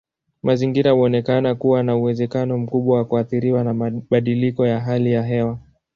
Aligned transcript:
Mazingira 0.43 0.91
huonekana 0.91 1.55
kuwa 1.55 1.83
na 1.83 1.95
uwezekano 1.95 2.57
mkubwa 2.57 2.97
wa 2.97 3.05
kuathiriwa 3.05 3.63
na 3.63 3.73
mabadiliko 3.73 4.67
ya 4.67 4.79
hali 4.79 5.11
ya 5.11 5.23
hewa. 5.23 5.59